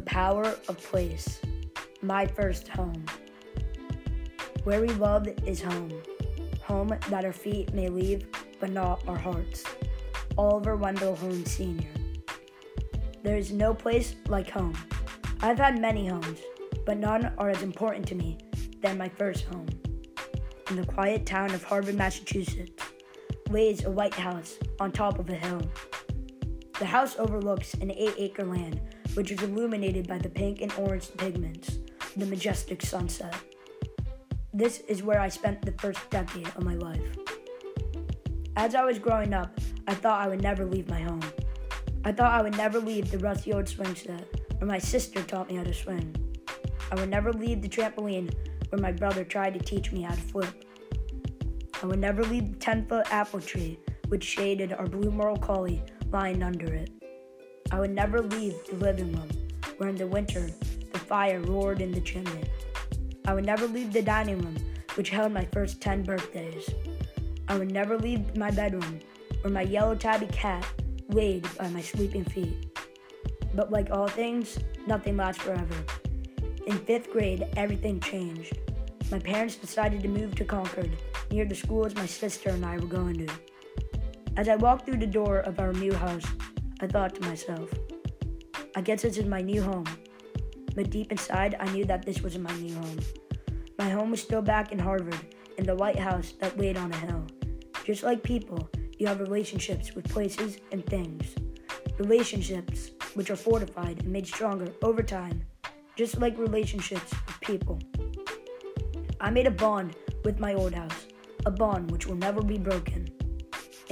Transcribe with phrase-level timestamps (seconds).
[0.00, 1.40] power of place.
[2.00, 3.04] My first home.
[4.64, 5.92] Where we love is home.
[6.64, 8.26] Home that our feet may leave,
[8.60, 9.64] but not our hearts.
[10.38, 11.88] Oliver Wendell Holmes Sr.
[13.22, 14.76] There is no place like home.
[15.40, 16.40] I've had many homes,
[16.86, 18.38] but none are as important to me
[18.80, 19.68] than my first home.
[20.70, 22.82] In the quiet town of Harvard, Massachusetts,
[23.50, 25.60] lays a white house on top of a hill.
[26.82, 28.80] The house overlooks an eight acre land
[29.14, 31.78] which is illuminated by the pink and orange pigments
[32.16, 33.36] the majestic sunset.
[34.52, 37.00] This is where I spent the first decade of my life.
[38.56, 41.22] As I was growing up, I thought I would never leave my home.
[42.04, 44.26] I thought I would never leave the rusty old swing set
[44.58, 46.16] where my sister taught me how to swing.
[46.90, 48.34] I would never leave the trampoline
[48.70, 50.64] where my brother tried to teach me how to flip.
[51.80, 55.80] I would never leave the 10 foot apple tree which shaded our blue Merle Collie
[56.12, 56.90] lying under it.
[57.70, 59.30] I would never leave the living room,
[59.78, 60.50] where in the winter
[60.92, 62.44] the fire roared in the chimney.
[63.24, 64.56] I would never leave the dining room,
[64.94, 66.68] which held my first 10 birthdays.
[67.48, 69.00] I would never leave my bedroom,
[69.40, 70.66] where my yellow tabby cat
[71.08, 72.78] laid by my sleeping feet.
[73.54, 75.76] But like all things, nothing lasts forever.
[76.66, 78.58] In fifth grade, everything changed.
[79.10, 80.90] My parents decided to move to Concord,
[81.30, 83.32] near the schools my sister and I were going to.
[84.34, 86.24] As I walked through the door of our new house,
[86.80, 87.68] I thought to myself,
[88.74, 89.84] I guess this is my new home.
[90.74, 92.98] But deep inside, I knew that this wasn't my new home.
[93.78, 95.18] My home was still back in Harvard,
[95.58, 97.26] in the White House that laid on a hill.
[97.84, 101.34] Just like people, you have relationships with places and things.
[101.98, 105.42] Relationships which are fortified and made stronger over time,
[105.94, 107.78] just like relationships with people.
[109.20, 111.06] I made a bond with my old house,
[111.44, 113.10] a bond which will never be broken.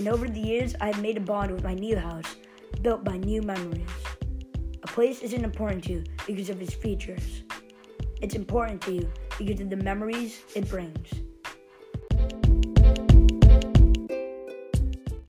[0.00, 2.36] And over the years, I have made a bond with my new house
[2.80, 3.86] built by new memories.
[4.82, 7.42] A place isn't important to you because of its features.
[8.22, 11.06] It's important to you because of the memories it brings.